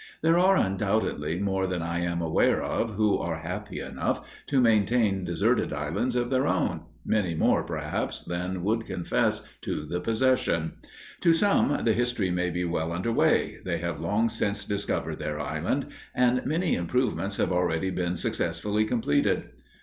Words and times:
There 0.23 0.39
are 0.39 0.57
undoubtedly 0.57 1.37
more 1.39 1.67
than 1.67 1.83
I 1.83 1.99
am 1.99 2.23
aware 2.23 2.63
of 2.63 2.95
who 2.95 3.19
are 3.19 3.41
happy 3.41 3.79
enough 3.79 4.27
to 4.47 4.59
maintain 4.59 5.23
deserted 5.23 5.71
islands 5.71 6.15
of 6.15 6.31
their 6.31 6.47
own 6.47 6.81
many 7.05 7.35
more, 7.35 7.61
perhaps, 7.61 8.19
than 8.19 8.63
would 8.63 8.87
confess 8.87 9.43
to 9.61 9.85
the 9.85 9.99
possession. 9.99 10.71
To 11.19 11.33
some 11.33 11.81
the 11.83 11.93
history 11.93 12.31
may 12.31 12.49
be 12.49 12.65
well 12.65 12.91
under 12.91 13.11
way; 13.11 13.59
they 13.63 13.77
have 13.77 14.01
long 14.01 14.27
since 14.27 14.65
discovered 14.65 15.19
their 15.19 15.39
island, 15.39 15.85
and 16.15 16.43
many 16.47 16.73
improvements 16.73 17.37
have 17.37 17.51
already 17.51 17.91
been 17.91 18.17
successfully 18.17 18.85
completed. 18.85 19.51